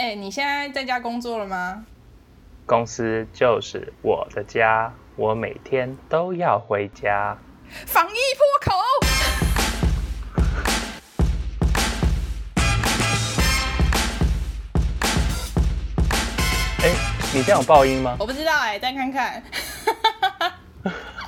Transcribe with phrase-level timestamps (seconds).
[0.00, 1.84] 哎、你现在在家工作了吗？
[2.64, 7.36] 公司就是我的家，我每天都要回家。
[7.84, 8.72] 防疫破口。
[16.82, 16.94] 哎，
[17.34, 18.16] 你这样有爆音吗？
[18.18, 19.42] 我不知道哎、再看看。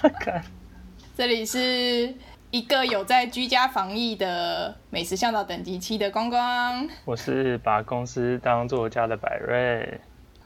[0.18, 0.42] 看，
[1.14, 2.14] 这里是
[2.52, 6.86] 一个有在居家防疫的美食向导等级七的光光。
[7.06, 9.98] 我是把公司当做家的百瑞，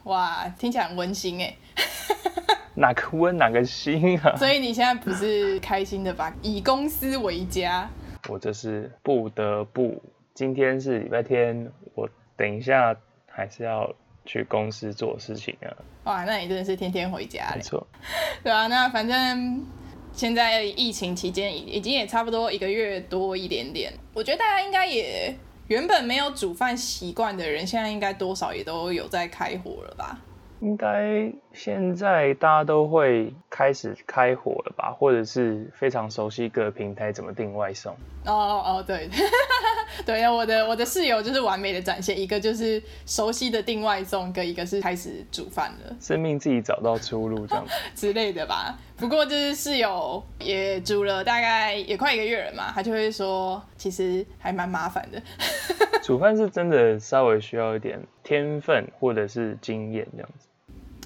[0.05, 1.53] 哇，听起来很温馨 哎。
[2.75, 4.33] 哪个温哪个心啊？
[4.37, 6.33] 所以你现在不是开心的吧？
[6.41, 7.89] 以公司为家。
[8.29, 10.01] 我这是不得不。
[10.33, 12.95] 今天是礼拜天，我等一下
[13.29, 13.93] 还是要
[14.25, 15.67] 去公司做事情啊。
[16.05, 17.55] 哇，那你真的是天天回家嘞。
[17.57, 17.85] 没错，
[18.41, 19.61] 对啊，那反正
[20.17, 25.31] 现在疫情期间已已经也差不多一个月多一点点，我觉得大家应该也
[25.67, 30.19] 原本没有煮饭习惯的人，现在应该多少也都有在开火了吧？
[30.59, 37.93] 应该现在大家都会开始开火了吧，或者是非常熟悉各个平台怎么订外送。
[38.25, 38.33] 哦
[38.65, 39.09] 哦，对，
[40.05, 47.73] 对，我的我的室友就是完美的展现，一个就是熟悉的订外送，跟一个是开始煮饭了生命自己找到出路，这样子。
[47.95, 48.77] 之类的吧。
[48.97, 55.21] 不过就是室友也煮了大概也快一个月了嘛，他就会说其实还蛮麻烦的。
[56.01, 60.46] 煮饭是真的稍微需要一点天分或者是经验这样子。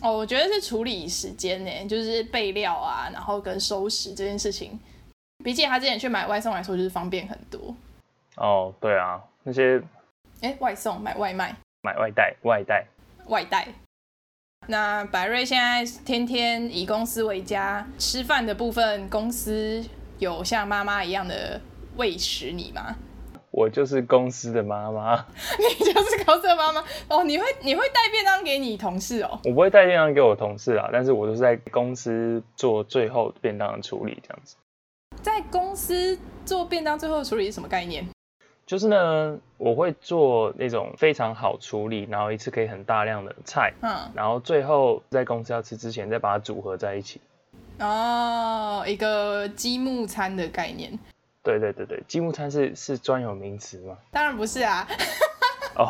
[0.01, 4.79] 哦，我觉得是处理时间呢，就是备料啊，然后跟收拾这件事情，
[5.43, 7.75] 比起他之前去买外送来说，就是方便很多。
[8.37, 9.81] 哦，对啊，那些
[10.41, 12.85] 哎，外送买外卖、买外带、外带，
[13.27, 13.67] 外带。
[14.67, 19.83] 那百瑞现在天天以公司为家，吃饭的部分，公司
[20.17, 21.59] 有像妈妈一样的
[21.95, 22.95] 喂食你吗？
[23.51, 25.25] 我就是公司的妈妈，
[25.59, 29.39] 你就是公司的妈妈哦，你会你会带便当给你同事哦？
[29.43, 34.55] 我不会带便当给我同事啊，但是我都是在公司做最后便当的处理这样子。
[35.21, 38.07] 在公司做便当最后处理是什么概念？
[38.65, 47.19] 就是呢，我会做那种非常好处理，然后一次可以很大量的菜，嗯，然后最后在公司要吃之前再把它组合在一起。
[47.79, 50.97] 哦，一个积木餐的概念。
[51.43, 53.97] 对对对对，积木餐是是专有名词吗？
[54.11, 54.87] 当然不是啊，
[55.75, 55.89] 哦，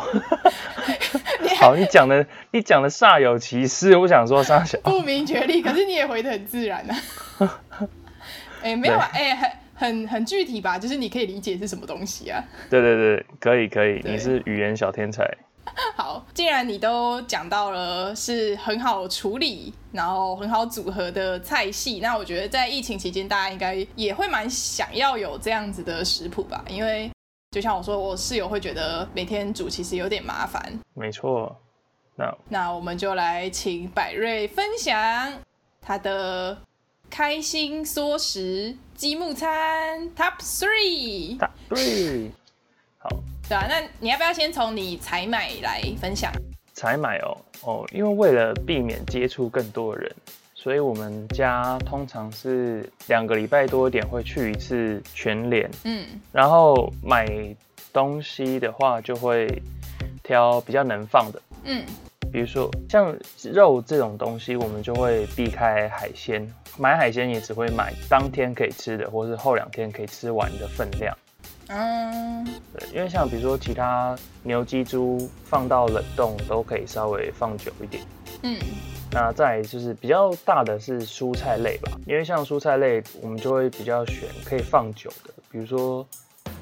[1.60, 4.80] 好，你讲的你讲的煞有其事，我想说煞小。
[4.82, 6.96] 不明觉厉，可是你也回的很自然啊。
[8.64, 12.44] 哎、没有啊，哎、很很很具体吧，就是你可以理解是什么东西啊。
[12.70, 15.28] 对对对，可以可以，你是语言小天才。
[15.96, 27.10] 好，既然你都讲到了是很好处理，然后很好组合的菜系，那我觉得在疫情期间，大家应该也会蛮想要有这样子的食谱吧，因为
[27.52, 30.80] 就像我说，我室友会觉得每天煮其实有点麻烦。
[30.94, 31.56] 没错，
[32.16, 35.34] 那那我们就来请百瑞分享
[35.82, 36.58] 他的
[37.10, 42.32] 开心缩食积木餐 Top Three，Top Three，，
[42.98, 43.10] 好，
[43.52, 46.32] 对啊，那你要不要先从你采买来分享？
[46.74, 50.16] 采买哦哦，因为为了避免接触更多的人，
[50.56, 57.28] 所以我们家通常是两个礼拜多一点会去一次全联，嗯，然后买
[57.92, 59.62] 东西的话就会
[60.24, 61.84] 挑比较能放的，嗯，
[62.32, 63.14] 比如说像
[63.44, 71.14] 肉这种东西，我们就会避开海鲜，买海鲜也只会买当天可以吃的，或是后两天可以吃完的分量。
[71.68, 72.44] 嗯，
[72.78, 78.04] 对，因为像比如说其他牛、鸡、猪放到冷冻都可以稍微放久一点。
[78.44, 78.58] 嗯，
[79.12, 86.06] 那再就是比较大的是蔬菜类吧，因为像蔬菜类，我们就会比较选可以放久的，比如说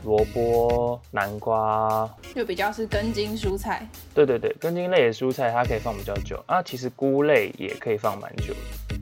[0.03, 3.87] 萝卜、南瓜，就比较是根茎蔬菜。
[4.13, 6.61] 对对对，根茎类的蔬菜它可以放比较久啊。
[6.61, 8.95] 其实菇类也可以放蛮久的。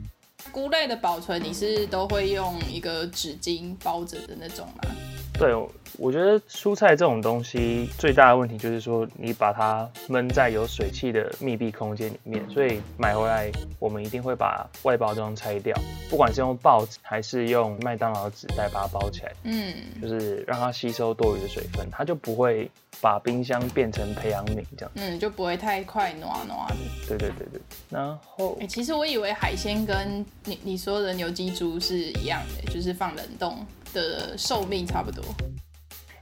[0.50, 4.90] 菇类的保存，你是都会用一个纸巾包着的那种吗？
[5.38, 5.54] 对，
[5.98, 13.48] 我觉得蔬菜这种东西最大的问题就是说，你把它闷在有水汽的密闭空间里面，所以买回来
[13.78, 15.72] 我们一定会把外包装拆掉，
[16.10, 22.68] 不管是用报纸还是用麦当劳纸袋把它包起来，嗯，就是让它吸收多余的水分，它就不会
[23.00, 24.90] 把冰箱变成培养皿这样。
[24.94, 26.76] 嗯，就不会太快暖暖的。
[27.06, 35.24] 对对对对，然后哎、其实我以为海鲜跟你你说的牛鸡猪是一样的，就是放冷冻的寿命差不多。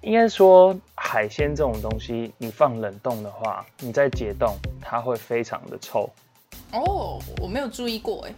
[0.02, 6.08] 应该说海鲜这种东西，你放冷冻的话，你再解冻，它会非常的臭。
[6.72, 8.34] 哦，我没有注意过哎。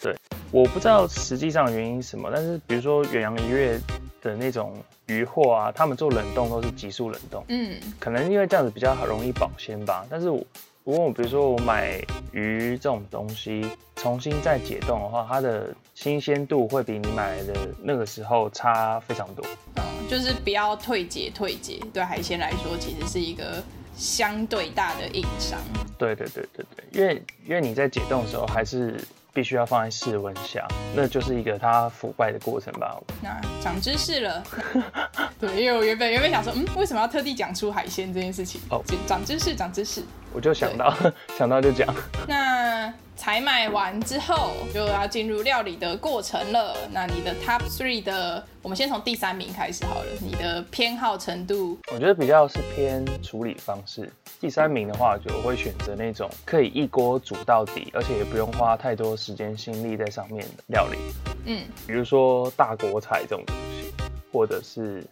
[0.00, 0.16] 对
[0.50, 3.78] 我不知道实际上的原因是什么，但是比如说远洋一月
[4.22, 10.06] 的那种鱼货啊，他们做冷冻都是急速冷冻，嗯，可能因为这样子比较容易保鲜吧。
[10.08, 10.42] 但是我
[10.84, 12.00] 如果我比如说我买
[12.32, 13.66] 鱼这种东西，
[13.96, 19.44] 重新再解冻的话，它的新鲜度会比你买来的那个时候差非常多。
[19.76, 23.62] 嗯，就是不要退解退解，对海鲜来说其实是一个
[23.96, 25.58] 相对大的硬伤。
[25.98, 29.00] 对对对对对，因为因为你在解冻的时候还是
[29.32, 32.96] 必须要放在室温下，那就是一个它腐败的过程吧。
[33.22, 34.42] 那长知识了，
[35.40, 38.60] 对，因为我原本原本想说，嗯，为什么要特地讲出海鲜这件事情？
[38.70, 40.02] 哦长知识，长知识。
[40.32, 40.94] 我就想到
[41.36, 41.94] 想到就讲，
[42.26, 46.76] 那采买完之后，就要进入料理的过程了。
[46.90, 50.06] 那你的 top three 的，我们先从第三名开始好了。
[50.20, 54.10] 你的偏好程度，我觉得比较是偏处理方式。
[54.40, 60.98] 第三名的话，就我会选择那种可以一锅煮到底，而且也不用花太多时间心力在上面的料理，
[61.44, 63.92] 嗯，比如说大锅菜这种东西，
[64.32, 65.04] 或者是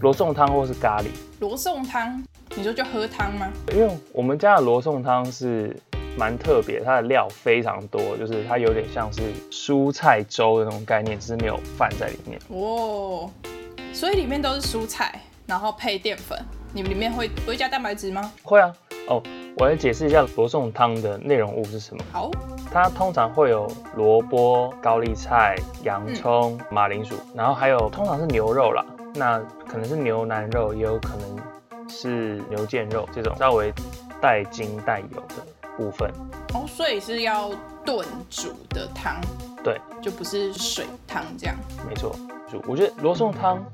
[0.00, 1.06] 罗宋汤或是咖喱。
[1.40, 2.22] 罗宋汤，
[2.54, 3.50] 你说就喝汤吗？
[3.72, 5.74] 因为我们家的罗宋汤是
[6.18, 12.38] 蛮特别，它的料非常多，就是它有点像是蔬菜粥的那种概念，只是没有饭在里面。
[12.48, 13.30] 哦，
[13.92, 16.36] 所以里面都是蔬菜，然后配淀粉。
[16.74, 18.32] 你们里面会会加蛋白质吗？
[18.42, 18.70] 会啊，
[19.06, 19.22] 哦，
[19.56, 22.04] 我来解释一下罗宋汤的内容物是什么。
[22.12, 22.30] 好，
[22.70, 28.84] 它通常会有萝卜、高丽菜、洋葱、马铃薯，然后还有通常是牛肉啦，
[29.14, 31.38] 那可能是牛腩肉，也有可能
[31.88, 33.72] 是牛腱肉这种稍微
[34.20, 35.46] 带筋带油的
[35.78, 36.10] 部分。
[36.52, 37.50] 哦，所以是要
[37.86, 39.18] 炖煮的汤，
[39.62, 41.56] 对，就不是水汤这样。
[41.88, 42.14] 没错，
[42.52, 43.64] 就我觉得罗宋汤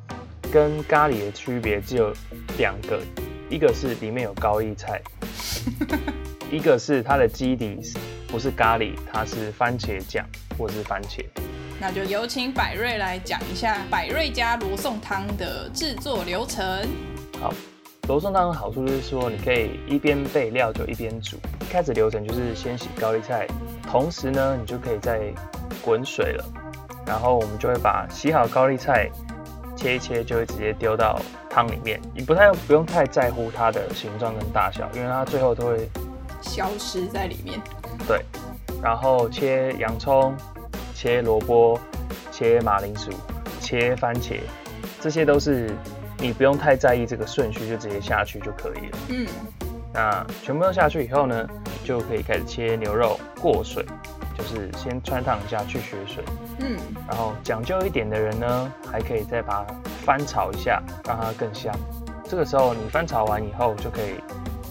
[0.53, 2.13] 跟咖喱的区别只有
[2.59, 3.01] 两个，
[3.51, 5.01] 一个是里面有高丽菜，
[6.53, 7.81] 一个是它的基底
[8.29, 10.25] 不是咖喱，它是番茄酱
[10.59, 11.25] 或是番茄。
[11.81, 16.65] 那就有请百瑞来讲一下百瑞家罗宋汤的制作流程。
[17.41, 17.53] 好，
[18.07, 21.37] 罗宋汤的好处就是说，你可以一边备料就一边煮。
[21.63, 23.47] 一开始流程就是先洗高丽菜，
[23.91, 25.33] 同时呢，你就可以再
[25.83, 26.45] 滚水了。
[27.07, 29.11] 然后我们就会把洗好高丽菜
[29.75, 31.19] 切一切，就会直接丢到
[31.49, 31.99] 汤里面。
[32.15, 35.89] 你不太不用太在乎它的形状跟大小，因为它最后都会
[36.43, 37.59] 消失在里面。
[38.07, 38.23] 对。
[38.83, 40.37] 然后切洋葱、
[40.95, 41.81] 切萝卜、
[42.31, 43.11] 切马铃薯、
[43.61, 44.41] 切番茄，
[45.01, 45.71] 这些都是
[46.25, 48.99] 你不用太在意这个顺序，就直接下去就可以了。
[49.11, 49.29] 嗯，
[49.93, 51.47] 那全部都下去以后呢，
[51.85, 53.85] 就可以开始切牛肉，过水，
[54.35, 56.25] 就是先穿烫一下去血水。
[56.61, 61.71] 嗯，然后讲究一点的人呢，还可以再把它翻炒一下，让它更香。
[62.27, 64.15] 这个时候你翻炒完以后，就可以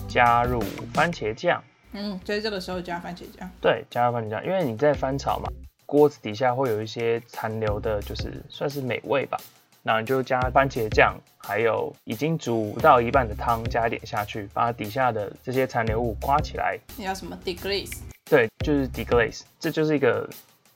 [0.07, 0.59] 加入
[0.91, 1.63] 番茄酱。
[1.91, 3.47] 嗯，所以这个时候加番茄酱。
[3.61, 5.47] 对，加入番茄酱，因为你在翻炒嘛，
[5.85, 9.37] 锅子底下会有一些残留的，就是算是美味吧。
[9.85, 16.79] 那你就加番茄酱，还有已经煮到一半的汤加一点下去，把底下的这些残留物刮起来。
[16.95, 17.97] 你要什么 deglaze？
[18.23, 20.27] 对，就是 deglaze，这就是一个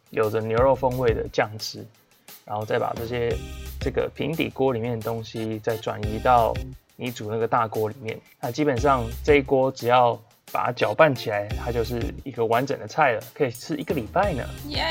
[0.09, 1.86] 有着牛肉风味的酱汁，
[2.44, 3.33] 然后再把这些
[3.80, 6.54] 这个平底锅里面的东西再转移到
[6.98, 8.19] 你煮那个大锅里面。
[8.42, 10.21] 那基本上这一锅只要
[10.51, 14.44] 把它搅拌起来，它就是一个完整的菜了，可以吃一个礼拜呢。
[14.68, 14.83] 耶！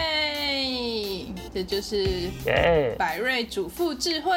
[1.57, 2.05] 这就是
[2.45, 4.31] 耶、百瑞主妇智慧。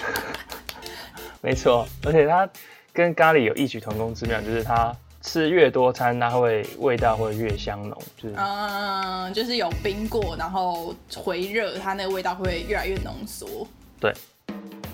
[1.40, 2.46] 没错，而且它
[2.92, 13.66] 跟咖喱有异曲同工之妙，就是它吃越多餐，它会味道会越香浓，就是嗯，就是有冰过，然后回热，它那个味道会越来越浓缩。
[13.98, 14.12] 对。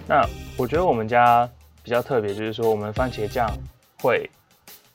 [0.06, 0.24] 那
[0.56, 1.50] 我觉得我们家
[1.82, 3.52] 比较特别，就是说我们番茄酱
[4.00, 4.30] 会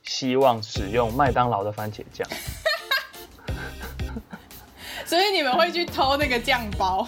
[0.04, 2.26] 希望使用麦当劳的番茄酱。
[5.08, 7.08] 所以你们会去偷那个酱包？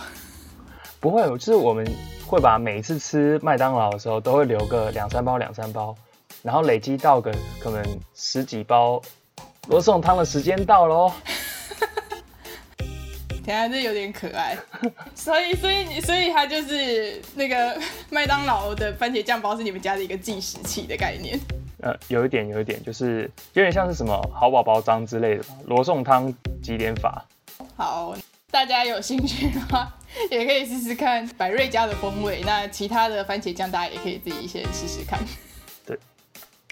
[1.01, 1.85] 不会，就是我们
[2.25, 5.93] 会把每次吃麦当劳的时候，都会留个两三包、两三包，
[6.41, 7.29] 然后累积到个
[7.59, 7.83] 可能
[8.15, 9.01] 十几包。
[9.67, 11.11] 罗宋汤的时间到喽！
[13.45, 14.57] 等一下这有点可爱。
[15.13, 17.77] 所以，所以你，所以它就是那个
[18.09, 21.37] 麦当劳的番茄酱包是你们家的一个计时器的概念。
[21.81, 25.49] 呃，有一点，有一点，就是有点像是什么好宝宝章之类的吧。
[25.65, 27.25] 罗宋汤几点法？
[27.75, 28.15] 好，
[28.51, 29.91] 大家有兴趣的话，
[30.29, 32.41] 也可以试试看百瑞家的风味。
[32.45, 35.19] 那其他的番茄酱，大家也可以自己先试试看。
[35.85, 35.97] 对。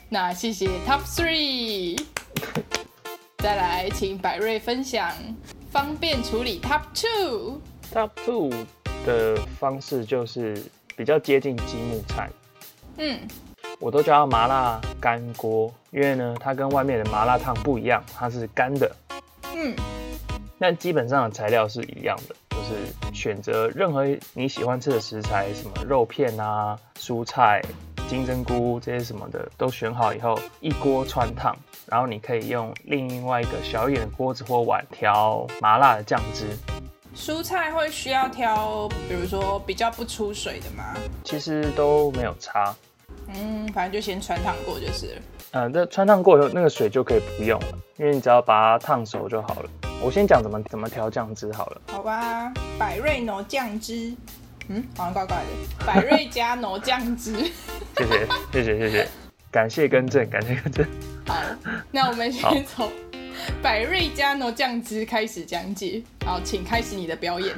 [0.09, 2.01] 那谢谢 Top Three，
[3.37, 5.11] 再来请百瑞分享
[5.71, 7.61] 方便处理 Top Two。
[7.93, 8.51] Top two
[9.05, 10.61] 的方式就是
[10.95, 12.29] 比较接近积木菜，
[12.97, 13.19] 嗯，
[13.79, 18.93] 我都叫它麻辣干锅，因为呢，它跟外面的麻辣烫不一样，它是干的。
[19.55, 19.73] 嗯，
[20.59, 27.61] 但基本上的材料是一样的，就是选择任何你喜欢吃的食材，什么肉片啊、蔬菜、
[28.09, 36.45] 金针菇这些什么的都选好以后，一锅穿烫，然后你可以用另外一个小一点的锅子或碗调麻辣的酱汁。
[37.15, 40.95] 蔬菜会需要挑，比如说比较不出水的吗？
[41.23, 42.75] 其实都没有差，
[43.33, 45.15] 嗯，反正就先穿烫过就是
[45.51, 45.63] 嗯。
[45.63, 49.69] 呃，这穿烫过以后，那个水就可以不用了，因为你只要把它烫熟就好了。
[49.99, 51.81] 我先讲怎么怎么调酱汁好了。
[51.87, 54.13] 好吧，百瑞挪酱汁，
[54.69, 55.85] 嗯，好像怪怪的。
[55.85, 57.33] 百瑞加挪酱汁，
[57.97, 59.07] 谢谢谢谢谢谢，
[59.51, 60.85] 感谢更正， 感谢更正。
[61.25, 61.35] 好，
[61.91, 62.89] 那我们先从
[63.61, 66.01] 百瑞加挪酱汁开始讲解。
[66.25, 67.55] 好，请开始你的表演。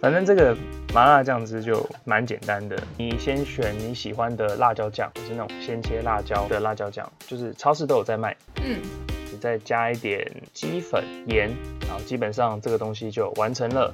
[0.00, 0.56] 反正这个
[0.94, 8.34] 麻辣酱汁就蛮简单的，你先选你喜欢的辣椒酱，就是那种先切辣椒的辣椒酱，就是超市都有在卖。
[8.62, 11.48] 嗯，你再加一点鸡粉、盐，
[11.88, 13.92] 然后基本上这个东西就完成了。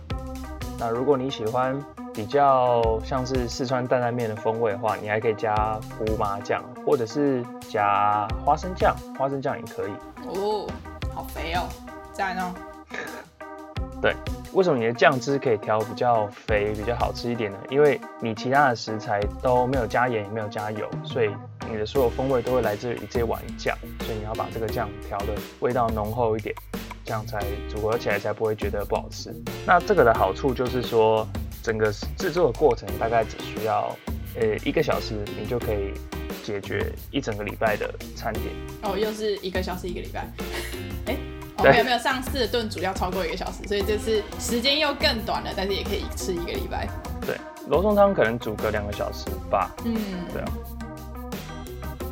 [0.78, 9.92] 那如果你喜欢比较像是四川担担面的风味的话，你还可以加胡麻酱，或者是加花生酱，花生酱也可以。
[10.26, 10.66] 哦，
[11.14, 11.66] 好肥哦，
[12.12, 12.52] 赞哦。
[14.02, 14.14] 对，
[14.52, 17.56] 为什么你的酱汁可以调比较肥、比较好吃一点呢？
[17.70, 21.30] 因为你其他的食材都没有加盐，也没有加油，所以
[21.70, 26.54] 你的所有风味都会来自于这碗酱，所以你要把这个酱调的味道浓厚一点，
[27.04, 29.34] 这样才组合起来才不会觉得不好吃。
[29.66, 31.26] 那这个的好处就是说，
[31.62, 33.96] 整个制作的过程大概只需要
[34.38, 35.92] 呃一个小时，你就可以
[36.44, 38.46] 解决一整个礼拜的餐点。
[38.82, 40.26] 哦，又是一个小时一个礼拜。
[41.58, 46.86] 没有没有，上次的炖煮要超过一个小时，所以这次时间又更短了，但是也可以吃一个礼拜。
[47.22, 47.34] 对，
[47.66, 49.74] 罗宋汤可能煮个两个小时吧。
[49.86, 49.96] 嗯，
[50.34, 50.48] 对啊。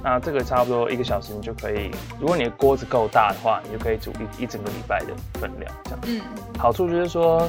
[0.05, 6.01] 那这个差不多一个小时，你就可以，如果你的锅子够大的话，你就可以煮一一整个礼拜的分量，这样。
[6.03, 6.21] 嗯，
[6.59, 7.49] 好处就是说，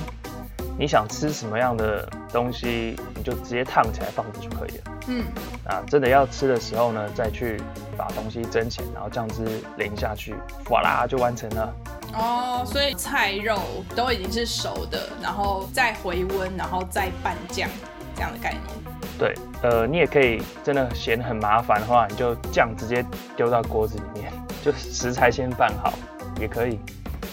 [0.79, 4.83] 你想吃什么样的东西，你就直接烫起来放着就可以了。
[5.07, 5.25] 嗯，
[5.65, 7.61] 啊真的要吃的时候呢，再去
[7.97, 9.43] 把东西蒸起来，然后酱汁
[9.77, 10.33] 淋下去，
[10.69, 11.73] 哗啦就完成了。
[12.13, 13.59] 哦，所以菜肉
[13.93, 17.69] 都已经是熟的，然后再回温，然后再拌酱，
[18.15, 18.94] 这样的概念。
[19.17, 23.03] 对，呃，你也可以真的嫌很麻烦的话，你就酱直接
[23.35, 24.31] 丢到锅子里面，
[24.61, 25.93] 就食材先拌好
[26.39, 26.77] 也可以。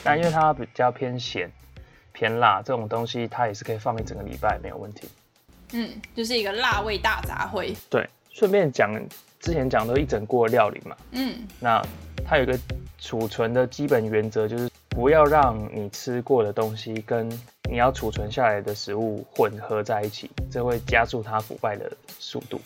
[0.04, 1.50] 但因为它比较偏咸、
[2.12, 5.08] 偏辣，这种东西它也是可以放一整个礼拜没有问题。
[5.72, 7.74] 嗯，就是一个辣味大杂烩。
[7.90, 8.94] 对，顺便讲
[9.40, 11.82] 之前讲的一整锅料理嘛，嗯，那
[12.24, 12.56] 它有一个
[12.98, 17.28] 储存的基本原则，就是不要让你吃过的东西跟
[17.72, 22.60] 你要储存下来的食物混合在一起，这会加速它腐败的速度。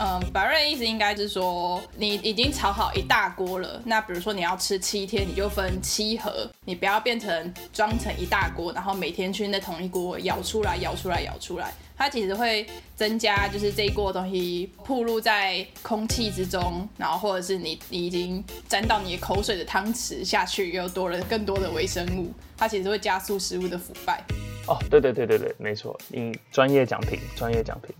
[0.00, 3.82] 嗯，白瑞意思应该是说，你已经炒好一大锅了。
[3.84, 11.74] 那比如说你要吃七天，你就分七盒，你不要变成装成一大锅，然后每天去那同一锅舀出来、舀出来、舀出来。
[12.02, 12.66] 它其实会
[12.96, 24.20] 增加，就是这一锅东西暴露在空气之中，然后或者是你你已经沾到你的口水的汤匙下去，又多了更多的微生物，它其实会加速食物的腐败。
[24.66, 27.94] 哦，对对对对对，没错，你专业讲评，专业讲评。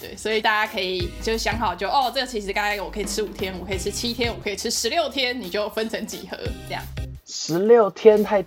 [0.00, 6.82] 对，所以大家可以就想好就，哦，这个其实刚才我可以吃五天，我可以吃七天，我可以吃十六天，你就分成几盒这样。
[7.26, 8.40] 十六天太，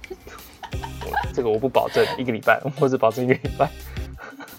[1.36, 3.70] 这个我不保证一个礼拜，或者保证一个礼拜。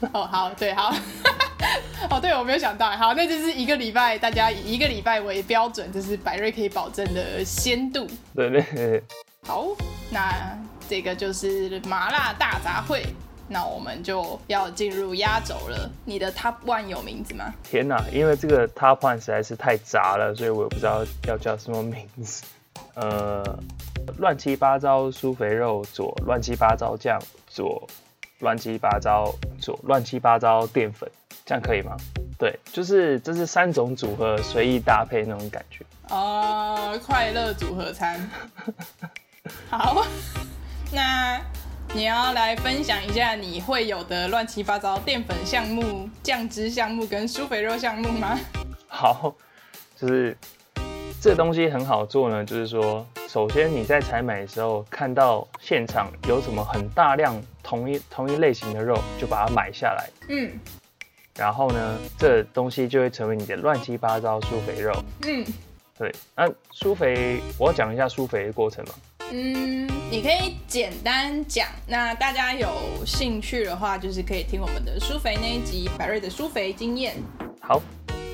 [0.12, 0.94] 哦，好，对，好。
[2.08, 8.06] 哦，对，我没有想到，好，那就是一个礼拜，大家以一个礼拜为标准，就是百瑞可以保证的鲜度。
[8.34, 9.02] 对对对。
[9.46, 9.66] 好，
[10.10, 13.02] 那这个就是麻辣大杂烩。
[13.52, 15.90] 那我们就要进入压轴了。
[16.04, 17.52] 你的 Top One 有名字吗？
[17.64, 22.44] 天哪，因为这个 Top One 实在是太杂了，所以我也不知道要叫什么名字。
[22.94, 23.44] 呃，
[24.18, 27.86] 乱七八糟酥肥肉佐乱七八糟酱佐
[28.40, 31.10] 乱七八糟做乱七八糟淀粉，
[31.46, 31.96] 这样可以吗？
[32.38, 35.84] 对，就是这是三种组合随意搭配那种感觉。
[36.08, 38.28] 哦，快乐组合餐。
[39.68, 40.04] 好，
[40.92, 41.40] 那。
[41.92, 48.38] 你要来分享一下你会有的乱七八糟淀粉项目、酱汁项目跟酥肥肉项目吗？
[48.86, 49.34] 好，
[49.96, 50.38] 就是
[51.20, 52.42] 这东西很好做呢。
[52.42, 60.08] 就是说，首先你在采买的时候看到现场有什么很大量同一同一类型的肉，就把它买下来。
[60.28, 60.50] 嗯。
[61.36, 64.92] 然后呢，这东西就会成为你的乱七八糟酥肥肉。
[65.26, 65.44] 嗯。
[65.98, 68.94] 对，那酥肥，我要讲一下酥肥的过程嘛。
[69.30, 71.68] 嗯，你可以简单讲。
[71.86, 72.68] 那大家有
[73.04, 77.14] 兴趣的话，就是可以听我们的舒肥那一集，百瑞的舒肥经验。
[77.60, 77.80] 好，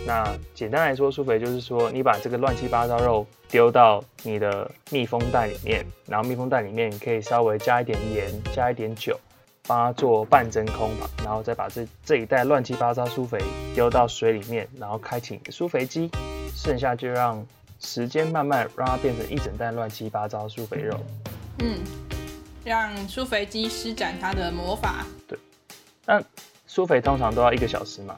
[0.06, 9.18] 那简单来说，苏肥就是说，你把这个乱七八糟肉丢到你的密封袋里面，然后密封袋里面你可以稍微加一点盐，加一点酒，
[9.66, 13.40] 帮它做半真空嘛，然后再把这这一袋乱七八糟苏肥
[13.74, 16.08] 丢到水里面，然后开启你的酥肥机，
[16.54, 17.44] 剩下就让
[17.80, 20.96] 时间慢慢让它变成一整袋乱七八糟苏肥肉。
[21.58, 21.80] 嗯，
[22.64, 25.04] 让苏肥机施展它的魔法。
[25.26, 25.36] 对
[26.04, 26.22] 那
[26.64, 28.16] 苏肥通常都要一个小时嘛，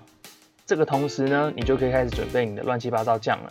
[0.69, 3.51] 这个同时呢，你就可以开始准备你的乱七八糟酱了。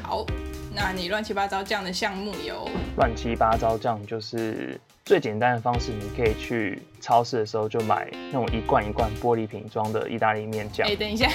[0.00, 0.24] 好，
[0.72, 11.28] 那你乱七八糟酱的项目有乱七八糟酱就是最简单的方式，你可以去超市的时候就买那种一罐一罐玻璃瓶装的意大利面酱哎、，等一下，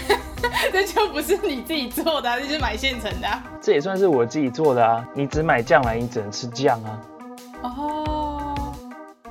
[0.72, 3.44] 这就不是你自己做的、啊，这是买现成的、啊。
[3.62, 5.06] 这也算是我自己做的啊。
[5.14, 7.02] 你只买酱来，你只能吃酱啊。
[7.64, 8.74] 哦，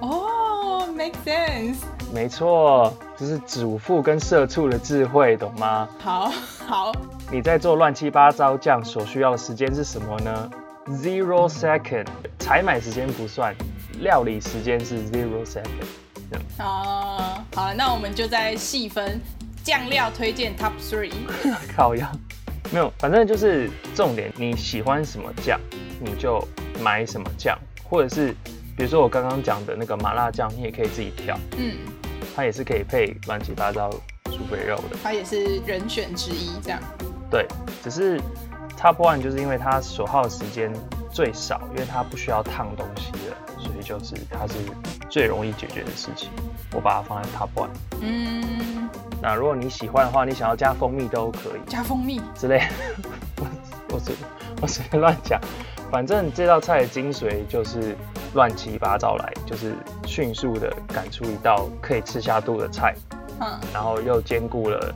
[0.00, 1.78] 哦，make sense。
[2.12, 5.88] 没错，这是主妇跟社畜的智慧，懂吗？
[5.98, 6.30] 好
[6.66, 6.92] 好，
[7.32, 10.50] 你在做乱七八糟酱所需要的时间是什么呢
[10.86, 12.06] ？Zero second，
[12.38, 13.54] 采买时间不算，
[14.00, 15.62] 料理时间是 zero second。
[16.58, 19.18] 哦，好了，那我们就再细分
[19.64, 21.10] 酱料推荐 top three。
[21.74, 22.12] 烤鸭，
[22.70, 25.58] 没有，反正就是重点，你喜欢什么酱，
[26.00, 26.46] 你就
[26.82, 28.32] 买什么酱，或者是
[28.76, 31.76] 比如说我刚刚讲的那个麻辣酱，你也可以自己调，嗯，
[32.36, 33.88] 它也是可以配乱七八糟
[34.24, 34.96] 猪肥肉的。
[35.02, 36.78] 它也是人选之一，这样。
[37.30, 37.46] 对，
[37.82, 38.20] 只是
[38.78, 40.70] Top One 就是因为它所耗的时间
[41.10, 44.52] 最少，因为它不需要烫东西的，所以就是它是
[45.08, 46.28] 最容易解决的事情。
[46.74, 47.70] 我把它放在 Top One。
[48.02, 48.90] 嗯，
[49.22, 52.20] 那如果你喜欢的话，你想要加蜂蜜都可以加蜂蜜。
[52.34, 52.62] 之类。
[53.40, 53.46] 我
[53.94, 54.14] 我随
[54.60, 55.40] 我随便乱讲，
[55.90, 57.96] 反正这道菜的精髓就是
[58.36, 59.74] 乱七八糟来，就是
[60.06, 62.94] 迅速的赶出一道可以吃下肚的菜，
[63.40, 64.94] 嗯，然后又兼顾了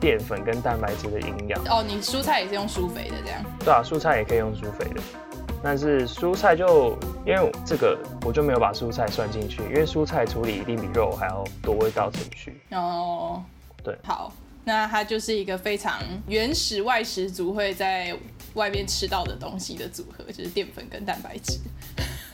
[0.00, 1.62] 淀粉跟蛋白质的营养。
[1.66, 3.44] 哦，你蔬菜也是用疏肥的这样。
[3.60, 5.02] 对啊，蔬菜也可以用疏肥的，
[5.62, 12.58] 但是蔬菜就因为这个我就没有把蔬菜算进去，因为蔬菜处理一定比肉还要多一道程序。
[12.70, 13.42] 哦，
[13.84, 14.32] 对好，
[14.64, 18.16] 那它就是一个非常原始外食族会在
[18.54, 21.58] 外面吃到的东西的组合，就是淀粉跟蛋白质。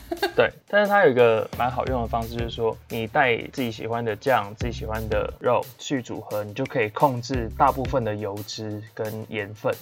[0.35, 9.73] 对，但是它有一个蛮好用的方式，就是说你带自己喜欢的酱、自己喜欢的肉去组合，你就可以控制大部分的油脂跟盐分。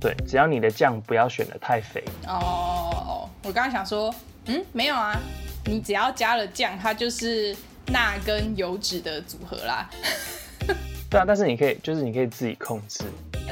[0.00, 2.04] 对，只要你的酱不要选的太肥。
[2.28, 4.14] 哦，我刚刚想说，
[4.46, 5.18] 嗯，没有啊，
[5.64, 9.90] 你只要加了酱，它就是钠跟油脂的组合啦，
[11.08, 13.04] 对啊，但是你可以就是你可以自己控制。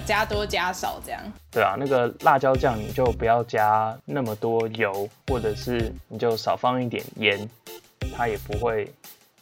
[0.04, 1.20] 加多加少这样。
[1.50, 7.48] 对啊，那个辣椒酱你就不要加那么多油，或者是你就少放一点盐，
[8.14, 8.92] 它也不会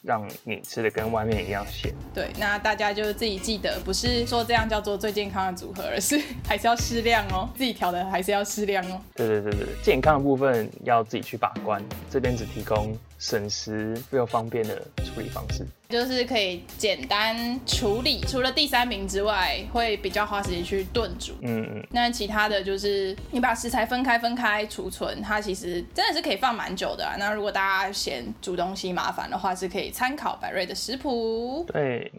[0.02, 1.92] 让你吃的跟外面一样咸。
[2.12, 9.00] 对，那大家就自己记得，不是说这样叫做最健康的组合，而是 还是要适量哦，自己调的还是要适量哦。
[9.14, 15.64] 对对对对，健康的部分要自己去把关，这边只提供省时又方便的处理方式。
[15.88, 21.32] 就是可以简单处理，除了第三名之外，会比较花时间去炖煮。
[21.42, 27.14] 嗯嗯，那其他的就是你把食材分开分开储存，它其实真的是可以放蛮久的啊。
[27.16, 31.64] 那如果大家嫌煮东西麻烦的话，是可以参考百瑞的食谱。
[31.72, 32.10] 对，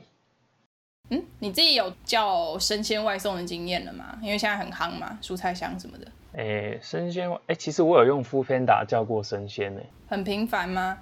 [1.10, 4.18] 嗯，你自己有叫生鲜外送的经验了吗？
[4.22, 10.98] 因为现在很夯嘛，蔬菜箱什么的，诶，生鲜，诶，其实我有用 f o o Panda 叫过生鲜呢，很频繁吗？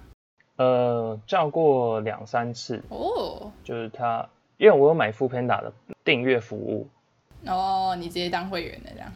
[0.56, 5.72] 呃，叫过两三次，哦，就是他，因为我有买 f o o Panda 的
[6.04, 6.86] 订阅服务，
[7.46, 9.12] 哦，你直接当会员的这样。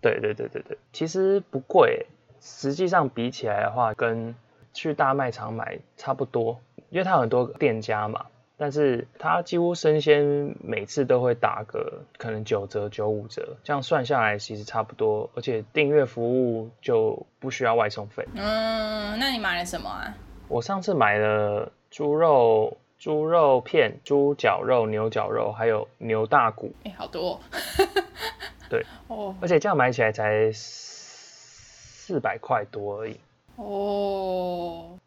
[0.00, 2.06] 对对对对对，其实不贵，
[2.40, 4.34] 实际上比起来的话，跟
[4.72, 8.26] 去大卖场买差不多，因为它有很多店家嘛，
[8.62, 18.22] 但是它几乎生鲜每次都会打个可能九折、九五折，这样算下来其实差不多，而且订阅服务就不需要外送费。
[18.34, 20.14] 嗯，那你买了什么啊？
[20.46, 27.40] 我上次买了猪肉、猪肉片、猪脚肉、牛脚肉，还有牛大骨，哎、好多 哦。
[28.68, 33.18] 对，哦而且这样买起来才四百块多而已。
[33.56, 34.98] 哦，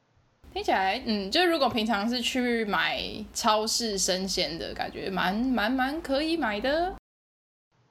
[0.54, 3.02] 听起来，嗯，就如果平常是去买
[3.34, 6.94] 超市生鲜的感觉，蛮蛮蛮可以买的。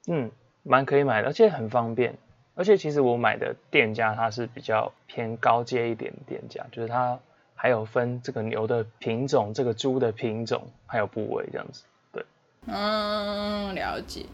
[0.07, 0.31] 嗯，
[0.63, 2.15] 蛮可以买的，而且很方便。
[2.55, 7.19] 而且其实我买的店家它是比较偏高阶一点的店家，就是它
[7.53, 11.83] 还有分这个牛的品种、这个猪的品种，还有部位这样子。
[12.13, 12.23] 对，
[12.67, 14.25] 嗯，了解。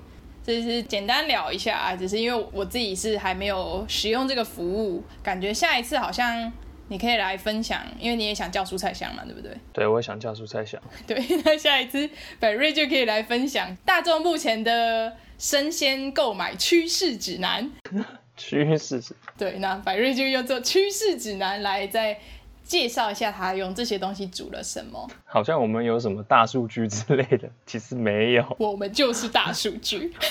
[0.44, 6.52] 就是简单聊一下啊，只是因为我自己是还没有使用这个服务，感觉下一次好像
[6.90, 9.56] 你可以来分享，因为你也想叫蔬菜香嘛，对不对？
[9.72, 10.82] 对我也想叫蔬菜香。
[11.08, 17.72] 对，那下一次百瑞就可以来分享大众目前的生鲜购买趋势指南。
[18.36, 22.18] 趋势指，对，那百瑞就用这趋势指南来再
[22.64, 25.10] 介绍一下他用这些东西煮了什么。
[25.26, 30.14] 好像我们有什么大数据之类的，其实没有，我们就是大数据。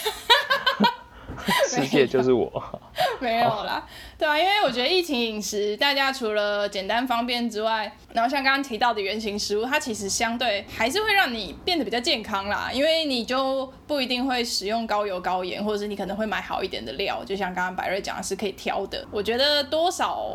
[1.68, 2.50] 世界就是我。
[3.20, 3.84] 没有啦，
[4.18, 19.06] 对啊，因为我觉得疫情饮食，大家除了简单方便之外，然后像刚刚提到的原型食物，它其实相对还是会让你变得比较健康啦，因为你就不一定会使用高油高盐，或者是你可能会买好一点的料，就像刚刚百瑞讲的是可以挑的。
[19.10, 20.30] 我觉得多少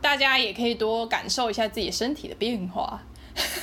[0.00, 3.00] 大家也可以多感受一下自己身体的变化。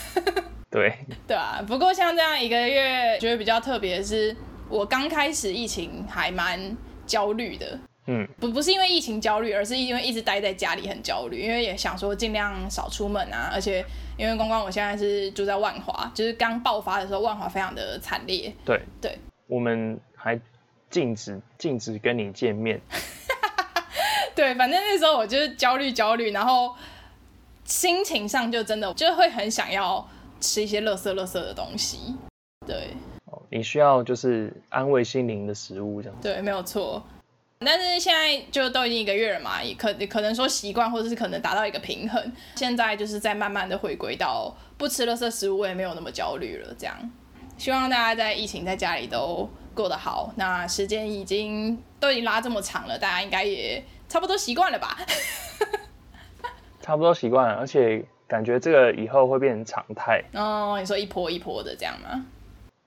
[0.72, 0.98] 对，
[1.28, 1.64] 对啊。
[1.68, 4.36] 不过像这样一个月，觉得比较特别的是，
[4.72, 7.78] 我刚开始疫情还蛮焦虑的。
[8.08, 13.86] 嗯，不不是因为疫情焦虑，而是因为一直待在家里很焦虑，因为也想说尽量少出门啊，而且
[14.18, 18.52] 因为光光我现在是住在万华，就是刚爆发的时候万华非常的惨烈。
[18.66, 20.40] 对对，我们还
[20.90, 22.82] 禁止禁止跟你见面。
[24.34, 26.74] 对，反正那时候我就是焦虑焦虑，然后
[27.66, 32.16] 心情上就真的就会很想要吃一些垃圾垃圾的东西。
[33.52, 36.18] 你需要就是安慰心灵的食物这样。
[36.22, 37.04] 对，没有错。
[37.60, 42.32] 但是现在就都已经一个月了嘛，也可可能说习惯，或者是可能达到一个平衡。
[42.56, 46.74] 现在就是在慢慢的回归到不吃垃圾食物，我也没有那么焦虑了。
[46.76, 47.12] 这样，
[47.58, 50.34] 希望大家在疫情在家里都过得好。
[50.38, 54.98] 那时间已经都已经拉这么长了，大家应该也差不多习惯了吧？
[56.82, 60.24] 差不多习惯了，而且感觉这个以后会变成常态。
[60.34, 62.26] 哦，你说一波一波的这样吗？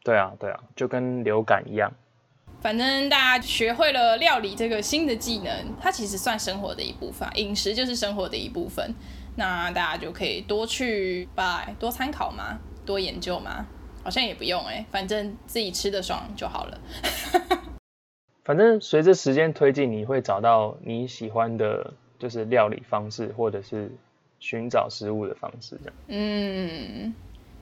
[0.05, 1.91] 对啊，对啊，就跟流感一样。
[2.61, 8.95] 反正大家学会了料理这个新的技能，它其实算生活的一部分，饮食就是生活的一部分。
[9.37, 13.67] 那大家就可以多去拜，多参考嘛，多研究嘛，
[14.03, 16.81] 好像也不用哎，反正自己吃的爽就好了。
[18.45, 23.91] 反正随着时间推进，你会找到你喜欢的，就是料理方式，或者是
[24.39, 25.95] 寻找食物的方式这样。
[26.09, 27.15] 嗯，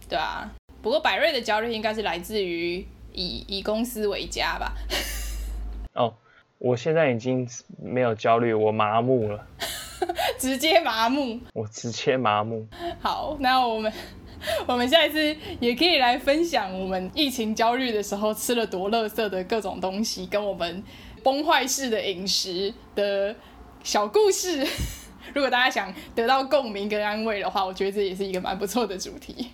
[0.09, 0.52] 对啊。
[0.82, 2.86] 不过百瑞的焦虑应该是来自于。
[3.14, 4.72] 以以公司为家吧。
[5.92, 6.14] 哦，
[6.56, 7.46] 我现在已经
[7.78, 9.46] 没有焦虑，我麻木了。
[10.40, 11.38] 直接麻木。
[11.52, 12.66] 我直接麻木。
[13.02, 13.92] 好，那我们
[14.66, 20.82] 我们下一次也可以来分享我们疫情焦虑的时候吃了多垃圾的各种东西，跟我们
[21.22, 23.36] 崩坏式的饮食的
[23.84, 24.66] 小故事。
[25.34, 29.48] 如果大家想得到共鸣跟安慰的话，我觉得这也是一个蛮不错的主题。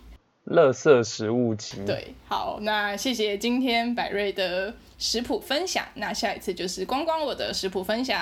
[0.49, 1.85] 乐色食物集。
[1.85, 5.85] 对，好，那谢谢今天百瑞的食谱分享。
[5.93, 8.19] 那下一次就是光光我的食谱分享。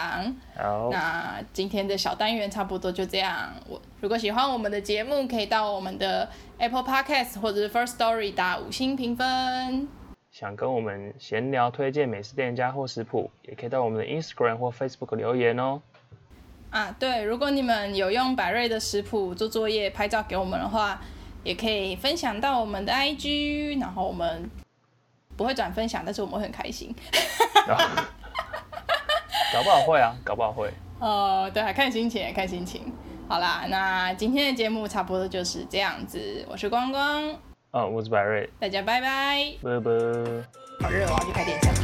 [0.58, 3.54] 好，那今天的小单元差不多就这样。
[3.70, 9.88] 我如果喜欢我们的节目，可以到我们的 Apple Podcast 或者是 First Story 打五星评分。
[10.30, 15.82] 想跟我们闲聊、推荐美食店家或食谱，也可以到我们的 Instagram 或 Facebook 留言哦。
[16.72, 21.02] 啊，对，如果你们有用百瑞的食谱做作业、拍照给我们的话。
[21.48, 24.52] 也可以分享到我们的 IG，然后我们
[25.38, 26.94] 不会转分享，但是我们会很开心。
[29.54, 30.70] 搞不好会啊，搞不好会。
[31.00, 32.92] 哦，对啊，看心情，看心情。
[33.30, 36.46] 好啦，那今天的节目差不多就是这样子。
[36.50, 37.34] 我是光光，
[37.72, 39.92] 哦，我是白瑞，大家拜拜，拜拜。
[40.82, 41.82] 好热哦，去开点餐去。